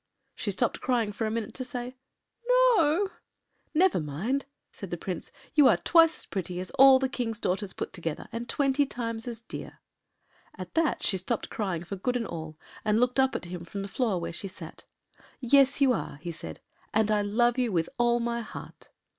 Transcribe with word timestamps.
She 0.33 0.49
stopped 0.49 0.81
crying 0.81 1.11
for 1.11 1.27
a 1.27 1.29
minute 1.29 1.53
to 1.53 1.63
say 1.63 1.95
“No.” 2.47 3.11
“Never 3.75 3.99
mind,” 3.99 4.47
said 4.71 4.89
the 4.89 4.97
Prince. 4.97 5.31
“You 5.53 5.67
are 5.67 5.77
twice 5.77 6.17
as 6.17 6.25
pretty 6.25 6.59
as 6.59 6.71
all 6.71 6.97
the 6.97 7.07
Kings’ 7.07 7.39
daughters 7.39 7.71
put 7.73 7.93
together 7.93 8.27
and 8.31 8.49
twenty 8.49 8.87
times 8.87 9.27
as 9.27 9.41
dear.” 9.41 9.79
At 10.55 10.73
that 10.73 11.03
she 11.03 11.17
stopped 11.17 11.51
crying 11.51 11.83
for 11.83 11.97
good 11.97 12.17
and 12.17 12.25
all, 12.25 12.57
and 12.83 12.99
looked 12.99 13.19
up 13.19 13.35
at 13.35 13.45
him 13.45 13.63
from 13.63 13.83
the 13.83 13.87
floor 13.87 14.19
where 14.19 14.33
she 14.33 14.47
sat. 14.47 14.85
“Yes 15.39 15.81
you 15.81 15.93
are,” 15.93 16.17
he 16.23 16.31
said, 16.31 16.61
“and 16.95 17.11
I 17.11 17.21
love 17.21 17.59
you 17.59 17.71
with 17.71 17.87
all 17.99 18.19
my 18.19 18.39
heart. 18.41 18.89